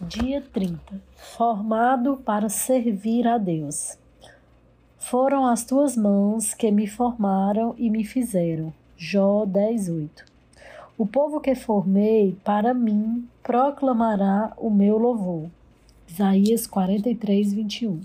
[0.00, 0.80] Dia 30.
[1.36, 3.98] Formado para servir a Deus.
[4.98, 8.72] Foram as tuas mãos que me formaram e me fizeram.
[8.96, 10.24] Jó 10:8.
[10.96, 15.48] O povo que formei para mim proclamará o meu louvor.
[16.08, 18.00] Isaías 43:21.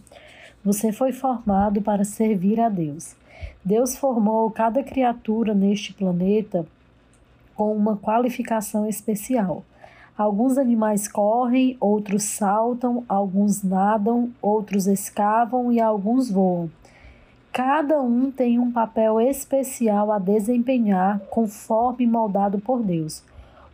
[0.64, 3.16] Você foi formado para servir a Deus.
[3.64, 6.68] Deus formou cada criatura neste planeta
[7.56, 9.64] com uma qualificação especial.
[10.18, 16.72] Alguns animais correm, outros saltam, alguns nadam, outros escavam e alguns voam.
[17.54, 23.22] Cada um tem um papel especial a desempenhar conforme moldado por Deus.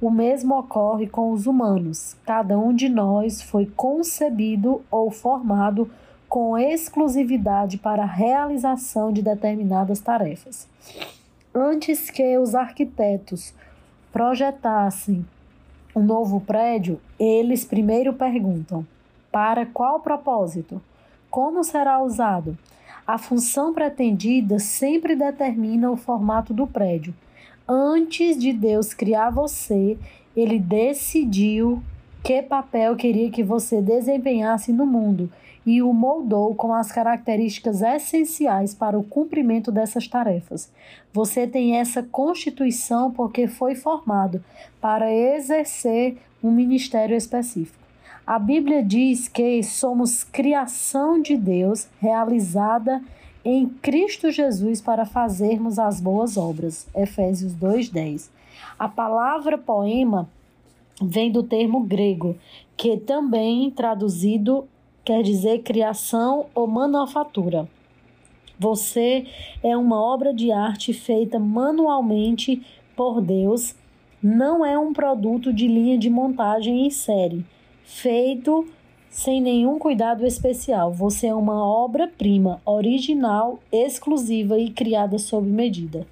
[0.01, 2.17] O mesmo ocorre com os humanos.
[2.25, 5.89] Cada um de nós foi concebido ou formado
[6.27, 10.67] com exclusividade para a realização de determinadas tarefas.
[11.55, 13.53] Antes que os arquitetos
[14.11, 15.25] projetassem
[15.95, 18.85] um novo prédio, eles primeiro perguntam:
[19.31, 20.81] para qual propósito?
[21.29, 22.57] Como será usado?
[23.05, 27.13] A função pretendida sempre determina o formato do prédio.
[27.67, 29.97] Antes de Deus criar você,
[30.35, 31.81] ele decidiu
[32.23, 35.29] que papel queria que você desempenhasse no mundo
[35.65, 40.71] e o moldou com as características essenciais para o cumprimento dessas tarefas.
[41.11, 44.43] Você tem essa constituição porque foi formado
[44.79, 47.83] para exercer um ministério específico.
[48.25, 53.01] A Bíblia diz que somos criação de Deus realizada
[53.43, 56.87] em Cristo Jesus para fazermos as boas obras.
[56.95, 58.29] Efésios 2:10.
[58.79, 60.29] A palavra poema
[61.03, 62.35] vem do termo grego,
[62.75, 64.67] que também traduzido
[65.03, 67.67] quer dizer criação ou manufatura.
[68.57, 69.25] Você
[69.61, 72.61] é uma obra de arte feita manualmente
[72.95, 73.75] por Deus,
[74.21, 77.45] não é um produto de linha de montagem em série,
[77.83, 78.65] feito
[79.09, 80.91] sem nenhum cuidado especial.
[80.91, 86.07] Você é uma obra-prima, original, exclusiva e criada sob medida.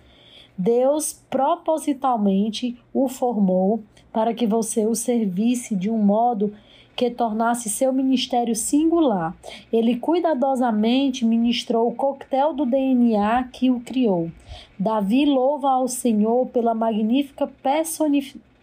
[0.57, 6.53] Deus propositalmente o formou para que você o servisse de um modo
[6.95, 9.35] que tornasse seu ministério singular.
[9.71, 14.29] Ele cuidadosamente ministrou o coquetel do DNA que o criou.
[14.77, 17.49] Davi louva ao Senhor pela magnífica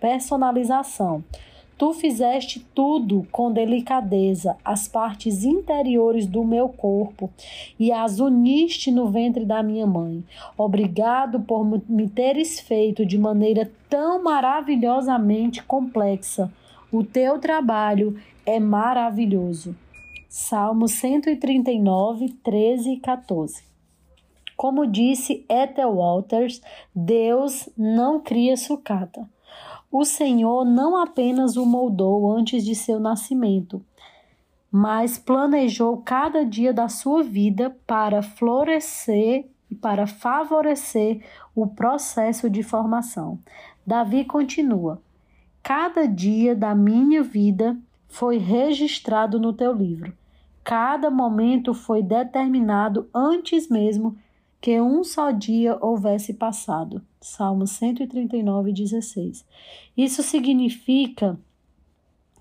[0.00, 1.24] personalização.
[1.78, 7.30] Tu fizeste tudo com delicadeza, as partes interiores do meu corpo,
[7.78, 10.24] e as uniste no ventre da minha mãe.
[10.56, 16.52] Obrigado por me teres feito de maneira tão maravilhosamente complexa.
[16.90, 19.76] O teu trabalho é maravilhoso.
[20.28, 23.62] Salmo 139, 13 e 14.
[24.56, 26.60] Como disse Ethel Walters,
[26.92, 29.28] Deus não cria sucata.
[29.90, 33.82] O Senhor não apenas o moldou antes de seu nascimento,
[34.70, 42.62] mas planejou cada dia da sua vida para florescer e para favorecer o processo de
[42.62, 43.38] formação.
[43.86, 45.00] Davi continua:
[45.62, 47.76] Cada dia da minha vida
[48.08, 50.12] foi registrado no teu livro.
[50.62, 54.18] Cada momento foi determinado antes mesmo
[54.60, 57.02] que um só dia houvesse passado.
[57.20, 59.44] Salmo 139, 16.
[59.96, 61.38] Isso significa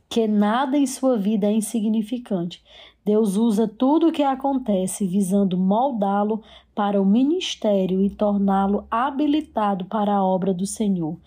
[0.10, 2.64] que nada em sua vida é insignificante.
[3.04, 6.42] Deus usa tudo o que acontece visando moldá-lo
[6.76, 11.18] para o ministério e torná-lo habilitado para a obra do Senhor.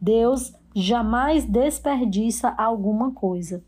[0.00, 3.62] Deus jamais desperdiça alguma coisa.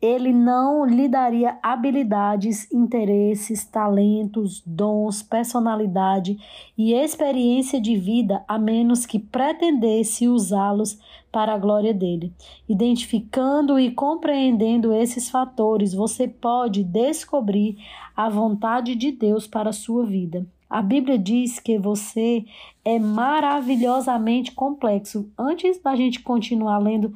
[0.00, 6.36] Ele não lhe daria habilidades, interesses, talentos, dons, personalidade
[6.76, 10.98] e experiência de vida a menos que pretendesse usá-los
[11.30, 12.32] para a glória dele.
[12.68, 17.76] Identificando e compreendendo esses fatores, você pode descobrir
[18.16, 20.46] a vontade de Deus para a sua vida.
[20.68, 22.44] A Bíblia diz que você
[22.84, 25.30] é maravilhosamente complexo.
[25.38, 27.14] Antes da gente continuar lendo,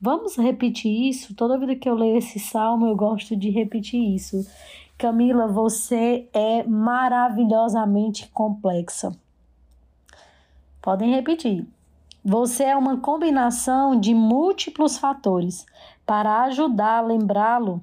[0.00, 1.34] vamos repetir isso?
[1.34, 4.46] Toda vida que eu leio esse salmo, eu gosto de repetir isso.
[4.98, 9.10] Camila, você é maravilhosamente complexa.
[10.82, 11.66] Podem repetir.
[12.22, 15.64] Você é uma combinação de múltiplos fatores.
[16.04, 17.80] Para ajudar a lembrá-lo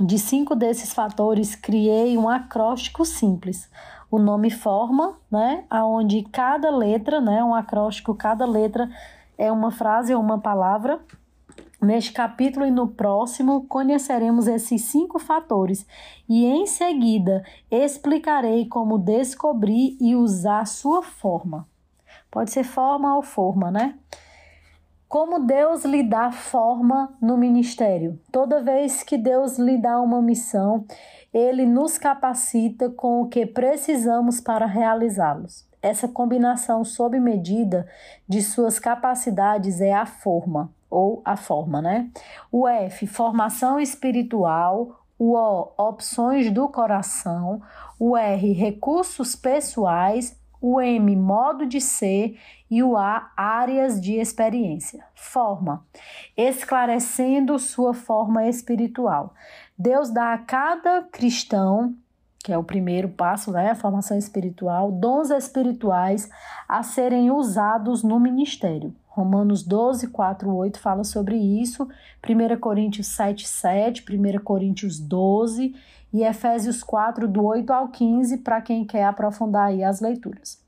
[0.00, 3.68] de cinco desses fatores, criei um acróstico simples
[4.10, 5.64] o nome forma, né?
[5.68, 7.42] Aonde cada letra, né?
[7.42, 8.88] Um acróstico, cada letra
[9.36, 11.00] é uma frase ou uma palavra.
[11.80, 15.86] Neste capítulo e no próximo conheceremos esses cinco fatores
[16.28, 21.68] e em seguida explicarei como descobrir e usar sua forma.
[22.30, 23.94] Pode ser forma ou forma, né?
[25.08, 28.20] Como Deus lhe dá forma no ministério?
[28.30, 30.84] Toda vez que Deus lhe dá uma missão,
[31.32, 35.66] ele nos capacita com o que precisamos para realizá-los.
[35.80, 37.88] Essa combinação sob medida
[38.28, 42.10] de suas capacidades é a forma, ou a forma, né?
[42.50, 45.04] O F, formação espiritual.
[45.18, 47.60] O O, opções do coração.
[47.98, 52.38] O R, recursos pessoais o M, modo de ser,
[52.70, 55.04] e o A, áreas de experiência.
[55.14, 55.86] Forma,
[56.36, 59.34] esclarecendo sua forma espiritual.
[59.78, 61.94] Deus dá a cada cristão,
[62.40, 66.28] que é o primeiro passo, né, a formação espiritual, dons espirituais
[66.68, 68.92] a serem usados no ministério.
[69.06, 71.88] Romanos 12, 4, 8 fala sobre isso,
[72.28, 75.76] 1 Coríntios 7, 7, 1 Coríntios 12
[76.12, 80.60] e Efésios 4, do 8 ao 15, para quem quer aprofundar aí as leituras.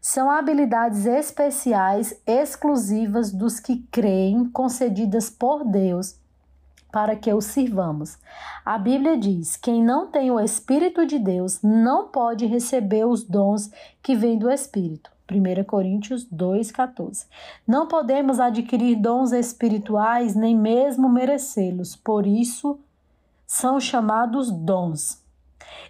[0.00, 6.19] São habilidades especiais, exclusivas dos que creem, concedidas por Deus
[6.92, 8.18] para que o sirvamos.
[8.64, 13.70] A Bíblia diz: quem não tem o Espírito de Deus não pode receber os dons
[14.02, 15.10] que vêm do Espírito.
[15.30, 17.26] 1 Coríntios 2,14.
[17.66, 22.78] Não podemos adquirir dons espirituais nem mesmo merecê-los, por isso
[23.46, 25.22] são chamados dons.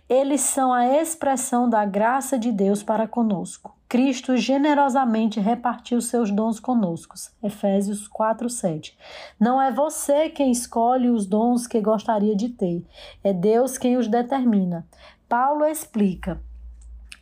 [0.08, 3.74] Eles são a expressão da graça de Deus para conosco.
[3.88, 7.14] Cristo generosamente repartiu seus dons conosco.
[7.42, 8.96] Efésios 4:7.
[9.38, 12.84] Não é você quem escolhe os dons que gostaria de ter,
[13.24, 14.86] é Deus quem os determina.
[15.28, 16.40] Paulo explica: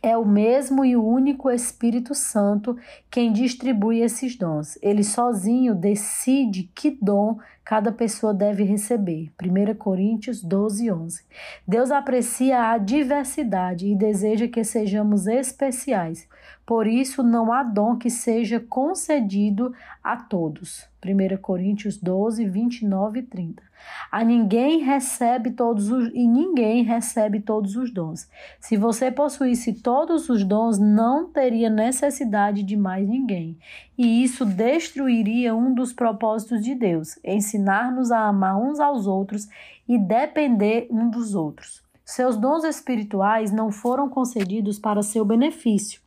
[0.01, 2.77] é o mesmo e o único Espírito Santo
[3.11, 4.77] quem distribui esses dons.
[4.81, 7.37] Ele sozinho decide que dom
[7.69, 9.31] cada pessoa deve receber.
[9.39, 11.23] 1 Coríntios 12, 11.
[11.67, 16.27] Deus aprecia a diversidade e deseja que sejamos especiais.
[16.65, 19.71] Por isso, não há dom que seja concedido
[20.03, 20.89] a todos.
[21.05, 23.63] 1 Coríntios 12, 29 e 30.
[24.11, 28.29] A ninguém recebe todos os e ninguém recebe todos os dons.
[28.59, 33.57] Se você possuísse todos os dons, não teria necessidade de mais ninguém.
[33.99, 39.49] E isso destruiria um dos propósitos de Deus, ensinar-nos a amar uns aos outros
[39.85, 41.83] e depender um dos outros.
[42.05, 46.01] Seus dons espirituais não foram concedidos para seu benefício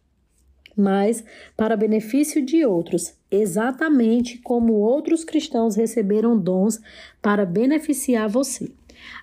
[0.75, 1.23] mas
[1.55, 6.81] para benefício de outros, exatamente como outros cristãos receberam dons
[7.21, 8.73] para beneficiar você.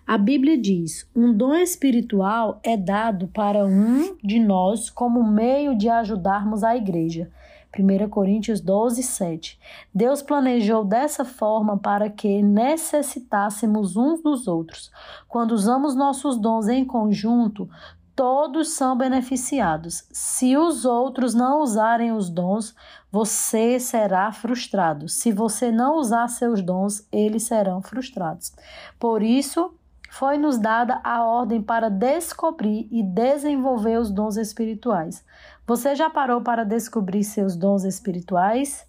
[0.06, 5.90] A Bíblia diz: um dom espiritual é dado para um de nós como meio de
[5.90, 7.32] ajudarmos a igreja.
[7.78, 9.60] 1 Coríntios 12, 7.
[9.94, 14.92] Deus planejou dessa forma para que necessitássemos uns dos outros.
[15.28, 17.70] Quando usamos nossos dons em conjunto,
[18.16, 20.04] todos são beneficiados.
[20.12, 22.76] Se os outros não usarem os dons,
[23.12, 25.08] você será frustrado.
[25.08, 28.52] Se você não usar seus dons, eles serão frustrados.
[29.00, 29.74] Por isso,
[30.10, 35.24] foi-nos dada a ordem para descobrir e desenvolver os dons espirituais.
[35.70, 38.88] Você já parou para descobrir seus dons espirituais?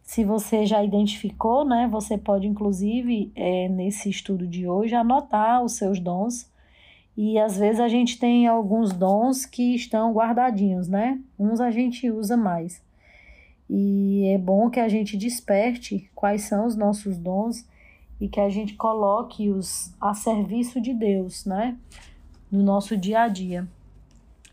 [0.00, 5.72] Se você já identificou, né, você pode inclusive é, nesse estudo de hoje anotar os
[5.72, 6.48] seus dons
[7.16, 11.20] e às vezes a gente tem alguns dons que estão guardadinhos, né?
[11.36, 12.80] Uns a gente usa mais.
[13.68, 17.66] E é bom que a gente desperte quais são os nossos dons
[18.20, 21.76] e que a gente coloque-os a serviço de Deus, né?
[22.52, 23.66] No nosso dia a dia.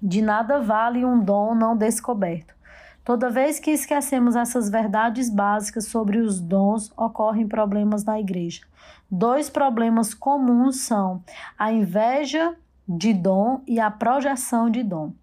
[0.02, 2.56] De nada vale um dom não descoberto.
[3.04, 8.62] Toda vez que esquecemos essas verdades básicas sobre os dons, ocorrem problemas na igreja.
[9.10, 11.24] Dois problemas comuns são
[11.58, 12.54] a inveja
[12.88, 15.14] de dom e a projeção de dom.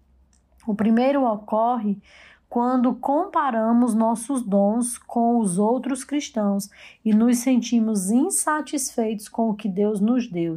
[0.65, 2.01] O primeiro ocorre
[2.49, 6.69] quando comparamos nossos dons com os outros cristãos
[7.03, 10.55] e nos sentimos insatisfeitos com o que Deus nos deu,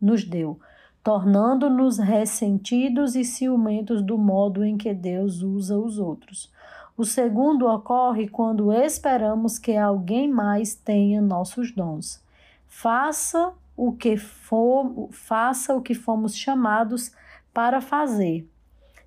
[0.00, 0.58] nos deu,
[1.02, 6.50] tornando-nos ressentidos e ciumentos do modo em que Deus usa os outros.
[6.96, 12.22] O segundo ocorre quando esperamos que alguém mais tenha nossos dons.
[12.68, 17.10] Faça o que for, faça o que fomos chamados
[17.52, 18.46] para fazer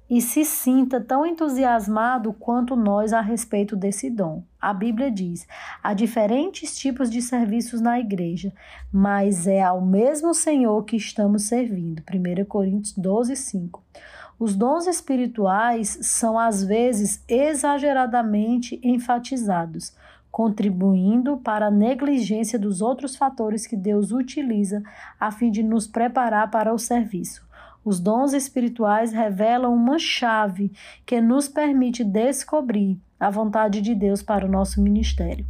[0.10, 4.44] e se sinta tão entusiasmado quanto nós a respeito desse dom.
[4.62, 5.48] A Bíblia diz:
[5.82, 8.54] há diferentes tipos de serviços na igreja,
[8.92, 12.04] mas é ao mesmo Senhor que estamos servindo.
[12.12, 13.84] 1 Coríntios 12, 5.
[14.38, 19.94] Os dons espirituais são às vezes exageradamente enfatizados
[20.36, 24.84] contribuindo para a negligência dos outros fatores que Deus utiliza
[25.18, 27.48] a fim de nos preparar para o serviço.
[27.86, 30.72] Os dons espirituais revelam uma chave
[31.06, 35.46] que nos permite descobrir a vontade de Deus para o nosso ministério.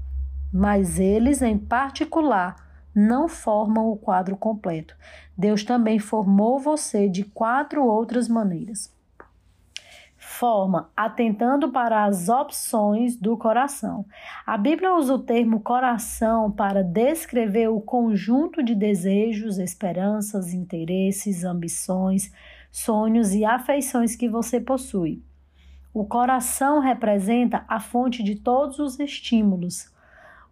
[0.58, 2.56] mas eles, em particular,
[2.94, 4.96] não formam o quadro completo.
[5.38, 8.89] Deus também formou você de quatro outras maneiras.
[10.39, 14.06] Forma, atentando para as opções do coração.
[14.46, 22.34] A Bíblia usa o termo coração para descrever o conjunto de desejos, esperanças, interesses, ambições,
[22.70, 25.24] sonhos e afeições que você possui.
[25.94, 29.89] O coração representa a fonte de todos os estímulos,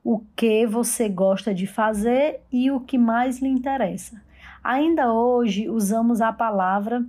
[0.02, 4.22] o que você gosta de fazer e o que mais lhe interessa.
[4.64, 7.06] Ainda hoje usamos a palavra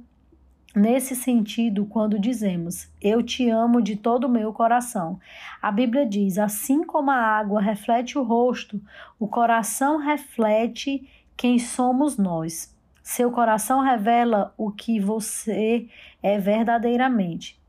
[0.74, 5.20] nesse sentido quando dizemos: Eu te amo de todo o meu coração.
[5.62, 8.80] A Bíblia diz: Assim como a água reflete o rosto,
[9.18, 12.74] o coração reflete quem somos nós.
[13.02, 15.86] Seu coração revela o que você
[16.22, 17.60] é verdadeiramente.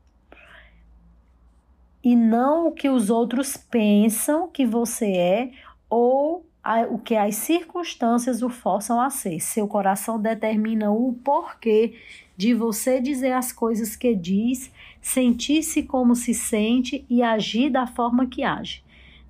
[2.02, 5.50] E não o que os outros pensam que você é
[5.90, 6.46] ou
[6.90, 9.40] o que as circunstâncias o forçam a ser.
[9.40, 11.94] Seu coração determina o porquê
[12.36, 18.26] de você dizer as coisas que diz, sentir-se como se sente e agir da forma
[18.26, 18.84] que age.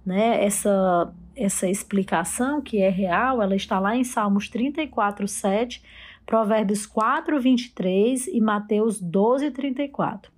[0.05, 0.45] Né?
[0.45, 5.83] Essa, essa explicação que é real, ela está lá em Salmos 34, 7,
[6.25, 10.33] Provérbios 4, 23 e Mateus 12, 34.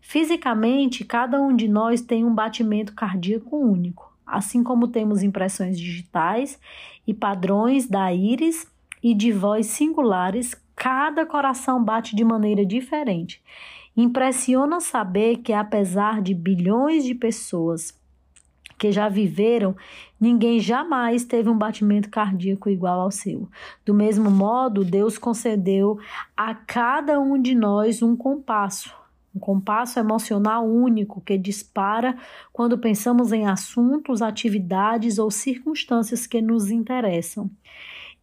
[0.00, 6.58] Fisicamente, cada um de nós tem um batimento cardíaco único assim como temos impressões digitais
[7.06, 8.66] e padrões da íris
[9.02, 13.40] e de voz singulares, cada coração bate de maneira diferente.
[13.96, 17.96] Impressiona saber que, apesar de bilhões de pessoas
[18.76, 19.76] que já viveram,
[20.20, 23.48] ninguém jamais teve um batimento cardíaco igual ao seu.
[23.84, 26.00] Do mesmo modo, Deus concedeu
[26.36, 28.92] a cada um de nós um compasso
[29.34, 32.14] um compasso emocional único que dispara
[32.52, 37.50] quando pensamos em assuntos, atividades ou circunstâncias que nos interessam.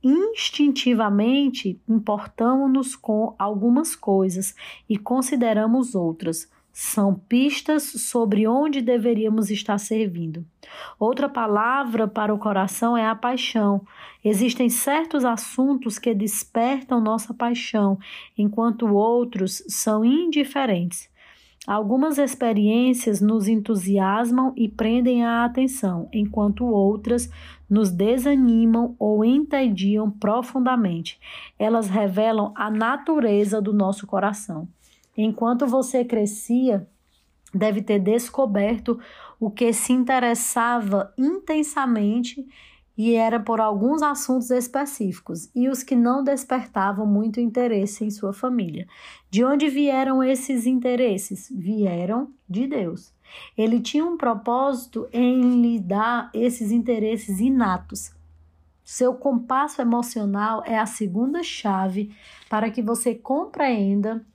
[0.04, 4.56] Instintivamente, importamos-nos com algumas coisas
[4.90, 10.46] e consideramos outras são pistas sobre onde deveríamos estar servindo.
[10.98, 13.86] Outra palavra para o coração é a paixão.
[14.24, 18.00] Existem certos assuntos que despertam nossa paixão,
[18.38, 21.10] enquanto outros são indiferentes.
[21.68, 27.30] Algumas experiências nos entusiasmam e prendem a atenção, enquanto outras
[27.70, 31.20] nos desanimam ou entediam profundamente.
[31.60, 34.68] Elas revelam a natureza do nosso coração.
[35.16, 36.88] Enquanto você crescia,
[37.54, 39.00] deve ter descoberto
[39.40, 42.48] o que se interessava intensamente
[43.00, 48.34] e era por alguns assuntos específicos, e os que não despertavam muito interesse em sua
[48.34, 48.86] família.
[49.32, 51.48] De onde vieram esses interesses?
[51.50, 53.14] Vieram de Deus.
[53.58, 58.12] Ele tinha um propósito em lhe dar esses interesses inatos.
[58.84, 62.14] Seu compasso emocional é a segunda chave
[62.50, 64.26] para que você compreenda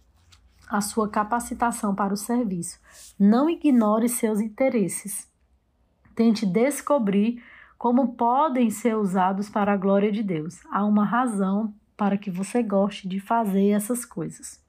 [0.70, 2.80] a sua capacitação para o serviço.
[3.20, 5.30] Não ignore seus interesses.
[6.14, 7.42] Tente descobrir
[7.78, 10.60] como podem ser usados para a glória de Deus.
[10.70, 14.62] Há uma razão para que você goste de fazer essas coisas.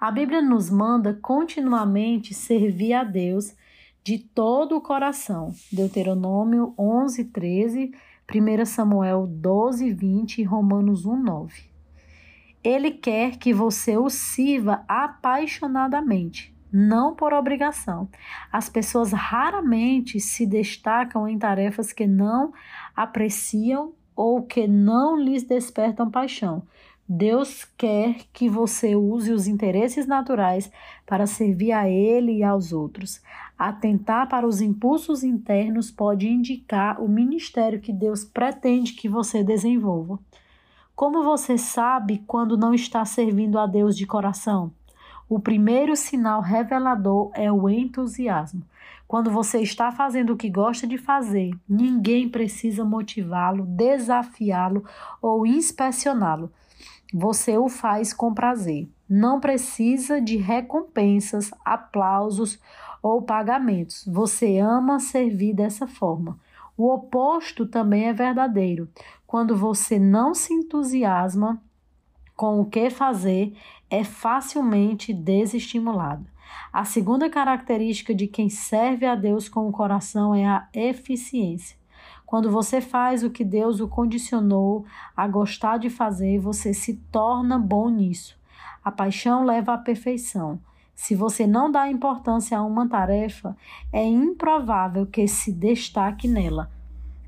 [0.00, 3.54] A Bíblia nos manda continuamente servir a Deus
[4.04, 5.52] de todo o coração.
[5.72, 7.92] Deuteronômio 11, 13,
[8.32, 11.62] 1 Samuel 12, 20 e Romanos 1, 9.
[12.62, 18.08] Ele quer que você o sirva apaixonadamente, não por obrigação.
[18.52, 22.52] As pessoas raramente se destacam em tarefas que não
[22.94, 26.62] apreciam ou que não lhes despertam paixão.
[27.08, 30.70] Deus quer que você use os interesses naturais
[31.06, 33.22] para servir a Ele e aos outros.
[33.58, 40.18] Atentar para os impulsos internos pode indicar o ministério que Deus pretende que você desenvolva.
[40.94, 44.70] Como você sabe quando não está servindo a Deus de coração?
[45.28, 48.62] O primeiro sinal revelador é o entusiasmo.
[49.06, 54.84] Quando você está fazendo o que gosta de fazer, ninguém precisa motivá-lo, desafiá-lo
[55.20, 56.50] ou inspecioná-lo.
[57.12, 58.88] Você o faz com prazer.
[59.08, 62.58] Não precisa de recompensas, aplausos
[63.02, 64.04] ou pagamentos.
[64.06, 66.38] Você ama servir dessa forma.
[66.76, 68.88] O oposto também é verdadeiro.
[69.26, 71.60] Quando você não se entusiasma
[72.36, 73.52] com o que fazer,
[73.90, 76.26] é facilmente desestimulado.
[76.72, 81.76] A segunda característica de quem serve a Deus com o coração é a eficiência.
[82.26, 84.84] Quando você faz o que Deus o condicionou
[85.16, 88.38] a gostar de fazer, você se torna bom nisso.
[88.84, 90.60] A paixão leva à perfeição.
[90.94, 93.56] Se você não dá importância a uma tarefa,
[93.92, 96.70] é improvável que se destaque nela.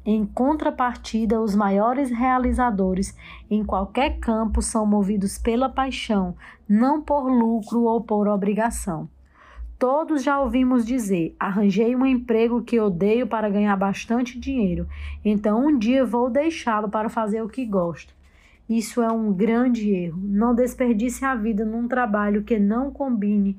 [0.04, 3.14] Em contrapartida, os maiores realizadores
[3.50, 6.34] em qualquer campo são movidos pela paixão,
[6.68, 9.08] não por lucro ou por obrigação.
[9.78, 14.86] Todos já ouvimos dizer: arranjei um emprego que odeio para ganhar bastante dinheiro,
[15.24, 18.14] então um dia vou deixá-lo para fazer o que gosto.
[18.68, 20.20] Isso é um grande erro.
[20.22, 23.58] Não desperdice a vida num trabalho que não combine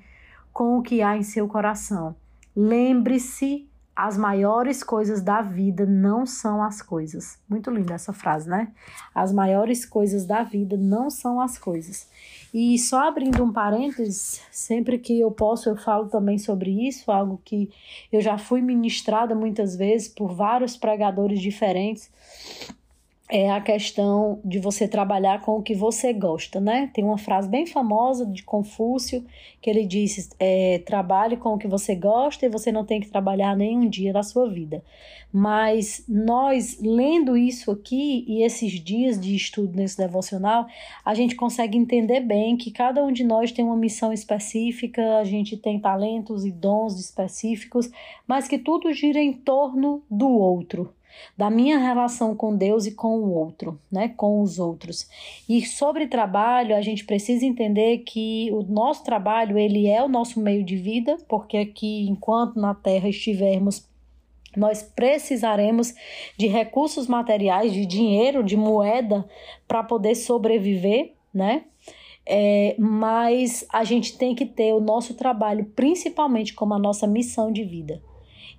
[0.53, 2.15] com o que há em seu coração.
[2.55, 3.67] Lembre-se,
[4.01, 7.37] as maiores coisas da vida não são as coisas.
[7.47, 8.69] Muito linda essa frase, né?
[9.13, 12.09] As maiores coisas da vida não são as coisas.
[12.51, 17.39] E só abrindo um parênteses, sempre que eu posso eu falo também sobre isso, algo
[17.45, 17.69] que
[18.11, 22.09] eu já fui ministrada muitas vezes por vários pregadores diferentes
[23.31, 26.91] é a questão de você trabalhar com o que você gosta, né?
[26.93, 29.25] Tem uma frase bem famosa de Confúcio
[29.61, 33.07] que ele disse: é, trabalhe com o que você gosta e você não tem que
[33.07, 34.83] trabalhar nenhum dia da sua vida.
[35.31, 40.67] Mas nós, lendo isso aqui e esses dias de estudo nesse devocional,
[41.05, 45.23] a gente consegue entender bem que cada um de nós tem uma missão específica, a
[45.23, 47.89] gente tem talentos e dons específicos,
[48.27, 50.93] mas que tudo gira em torno do outro
[51.37, 55.09] da minha relação com Deus e com o outro, né, com os outros.
[55.47, 60.39] E sobre trabalho, a gente precisa entender que o nosso trabalho, ele é o nosso
[60.39, 63.89] meio de vida, porque aqui enquanto na terra estivermos
[64.55, 65.93] nós precisaremos
[66.37, 69.25] de recursos materiais, de dinheiro, de moeda
[69.65, 71.63] para poder sobreviver, né?
[72.25, 77.51] É, mas a gente tem que ter o nosso trabalho principalmente como a nossa missão
[77.51, 78.01] de vida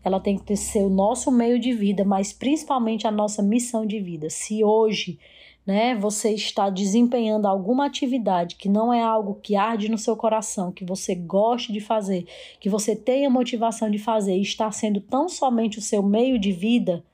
[0.04, 4.00] ela tem que ser o nosso meio de vida, mas principalmente a nossa missão de
[4.00, 4.28] vida.
[4.30, 5.18] Se hoje
[5.66, 10.72] né, você está desempenhando alguma atividade que não é algo que arde no seu coração,
[10.72, 12.26] que você goste de fazer,
[12.58, 16.50] que você tenha motivação de fazer e está sendo tão somente o seu meio de
[16.50, 17.04] vida,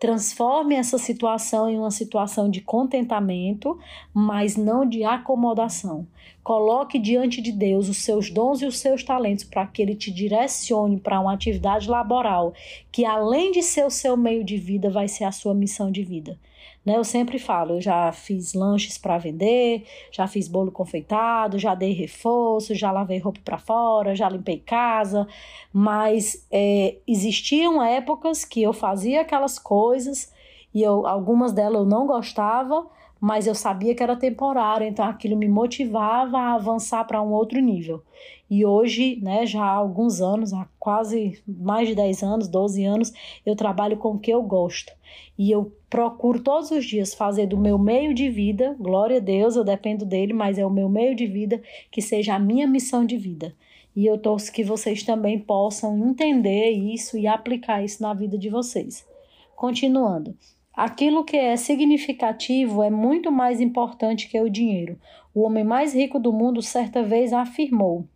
[0.00, 3.78] Transforme essa situação em uma situação de contentamento,
[4.14, 6.06] mas não de acomodação.
[6.42, 10.10] Coloque diante de Deus os seus dons e os seus talentos para que Ele te
[10.10, 12.54] direcione para uma atividade laboral
[12.90, 16.02] que, além de ser o seu meio de vida, vai ser a sua missão de
[16.02, 16.38] vida.
[16.84, 16.96] Né?
[16.96, 21.92] Eu sempre falo, eu já fiz lanches para vender, já fiz bolo confeitado, já dei
[21.92, 25.28] reforço, já lavei roupa para fora, já limpei casa,
[25.72, 30.32] mas é, existiam épocas que eu fazia aquelas coisas
[30.74, 32.86] e eu, algumas delas eu não gostava,
[33.20, 37.60] mas eu sabia que era temporário, então aquilo me motivava a avançar para um outro
[37.60, 38.02] nível.
[38.48, 43.12] E hoje, né, já há alguns anos, há quase mais de 10 anos, 12 anos,
[43.44, 44.92] eu trabalho com o que eu gosto.
[45.38, 49.54] E eu procuro todos os dias fazer do meu meio de vida, glória a Deus,
[49.54, 53.04] eu dependo dele, mas é o meu meio de vida que seja a minha missão
[53.04, 53.54] de vida.
[53.94, 58.48] E eu torço que vocês também possam entender isso e aplicar isso na vida de
[58.48, 59.06] vocês.
[59.54, 60.34] Continuando.
[60.80, 64.98] Aquilo que é significativo é muito mais importante que o dinheiro.
[65.34, 68.06] O homem mais rico do mundo certa vez afirmou.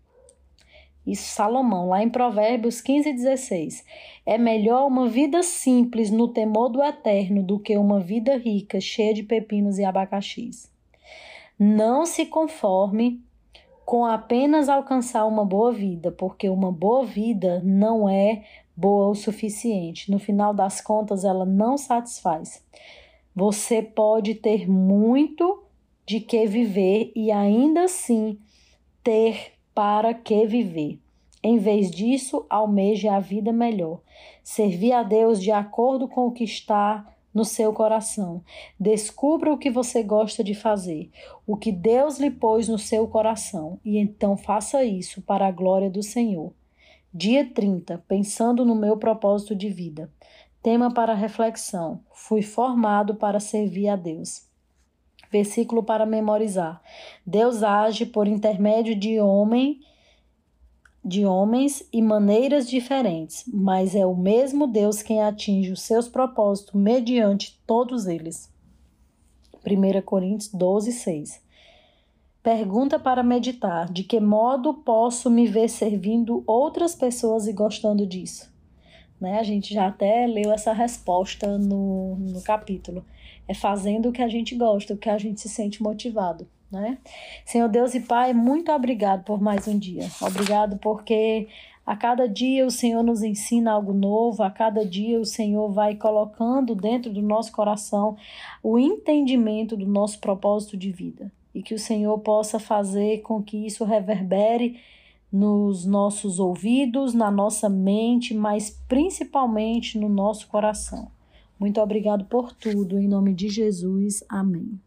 [1.07, 3.85] Isso Salomão, lá em Provérbios 15, 16.
[4.25, 9.13] É melhor uma vida simples no temor do eterno do que uma vida rica, cheia
[9.13, 10.73] de pepinos e abacaxis.
[11.59, 13.21] Não se conforme
[13.85, 18.43] com apenas alcançar uma boa vida, porque uma boa vida não é
[18.77, 20.11] boa o suficiente.
[20.11, 22.63] No final das contas, ela não satisfaz.
[23.35, 25.63] Você pode ter muito
[26.07, 28.39] de que viver e ainda assim
[29.03, 30.99] ter para que viver.
[31.43, 34.01] Em vez disso, almeje a vida melhor.
[34.43, 38.43] Servir a Deus de acordo com o que está no seu coração.
[38.79, 41.11] Descubra o que você gosta de fazer,
[41.47, 45.91] o que Deus lhe pôs no seu coração, e então faça isso para a glória
[45.91, 46.53] do Senhor.
[47.17, 48.03] Dia 30.
[48.09, 50.11] Pensando no meu propósito de vida.
[50.61, 54.49] Tema para reflexão: Fui formado para servir a Deus.
[55.31, 56.83] Versículo para memorizar:
[57.25, 59.81] Deus age por intermédio de homem
[61.05, 66.75] de homens e maneiras diferentes, mas é o mesmo Deus quem atinge os seus propósitos
[66.75, 68.53] mediante todos eles.
[69.65, 71.44] 1 Coríntios 12, 6.
[72.45, 78.53] Pergunta para meditar: de que modo posso me ver servindo outras pessoas e gostando disso?
[79.19, 79.39] Né?
[79.39, 83.03] A gente já até leu essa resposta no, no capítulo.
[83.49, 86.47] É fazendo o que a gente gosta, o que a gente se sente motivado.
[86.71, 86.99] Né?
[87.47, 90.07] Senhor Deus e Pai, muito obrigado por mais um dia.
[90.21, 91.49] Obrigado porque
[91.87, 95.95] a cada dia o Senhor nos ensina algo novo, a cada dia o Senhor vai
[95.95, 98.19] colocando dentro do nosso coração
[98.63, 103.67] o entendimento do nosso propósito de vida e que o Senhor possa fazer com que
[103.67, 104.81] isso reverbere
[105.31, 111.11] nos nossos ouvidos, na nossa mente, mas principalmente no nosso coração.
[111.59, 112.99] Muito obrigado por tudo.
[112.99, 114.23] Em nome de Jesus.
[114.29, 114.79] Amém.